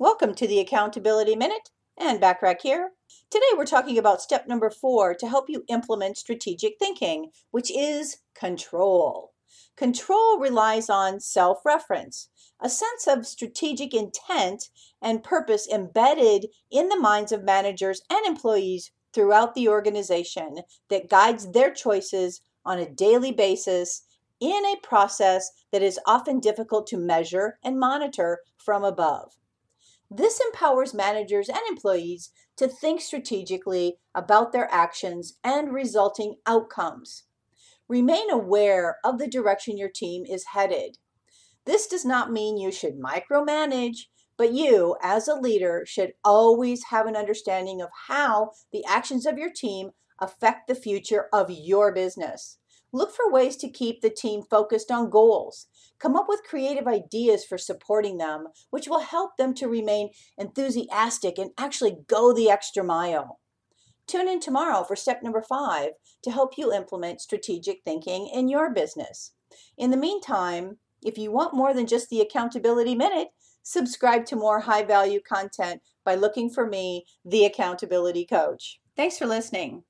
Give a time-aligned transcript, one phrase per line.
[0.00, 2.92] Welcome to the Accountability Minute and Backrack here.
[3.30, 8.16] Today we're talking about step number four to help you implement strategic thinking, which is
[8.34, 9.34] control.
[9.76, 12.30] Control relies on self reference,
[12.62, 14.70] a sense of strategic intent
[15.02, 21.52] and purpose embedded in the minds of managers and employees throughout the organization that guides
[21.52, 24.04] their choices on a daily basis
[24.40, 29.36] in a process that is often difficult to measure and monitor from above.
[30.10, 37.24] This empowers managers and employees to think strategically about their actions and resulting outcomes.
[37.88, 40.98] Remain aware of the direction your team is headed.
[41.64, 47.06] This does not mean you should micromanage, but you, as a leader, should always have
[47.06, 52.58] an understanding of how the actions of your team affect the future of your business.
[52.92, 55.66] Look for ways to keep the team focused on goals.
[55.98, 61.38] Come up with creative ideas for supporting them, which will help them to remain enthusiastic
[61.38, 63.38] and actually go the extra mile.
[64.06, 65.90] Tune in tomorrow for step number five
[66.24, 69.32] to help you implement strategic thinking in your business.
[69.78, 73.28] In the meantime, if you want more than just the Accountability Minute,
[73.62, 78.80] subscribe to more high value content by looking for me, the Accountability Coach.
[78.96, 79.84] Thanks for listening.